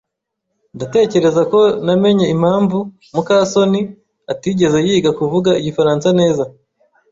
[0.75, 2.77] Ndatekereza ko namenye impamvu
[3.13, 3.81] muka soni
[4.31, 6.43] atigeze yiga kuvuga igifaransa neza.